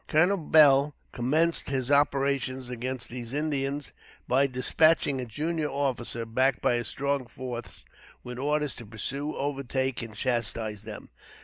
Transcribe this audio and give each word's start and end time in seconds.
Colonel 0.07 0.37
Beall 0.39 0.93
commenced 1.11 1.69
his 1.69 1.91
operations 1.91 2.71
against 2.71 3.09
these 3.09 3.33
Indians 3.33 3.93
by 4.27 4.47
dispatching 4.47 5.21
a 5.21 5.27
junior 5.27 5.69
officer, 5.69 6.25
backed 6.25 6.59
by 6.59 6.73
a 6.73 6.83
strong 6.83 7.27
force, 7.27 7.83
with 8.23 8.39
orders 8.39 8.73
to 8.77 8.87
pursue, 8.87 9.35
overtake, 9.35 10.01
and 10.01 10.15
chastise 10.15 10.85
them. 10.85 11.09